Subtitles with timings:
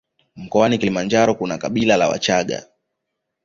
[0.35, 2.67] Mkoani Kilimanjaro kuna kabila la wachaga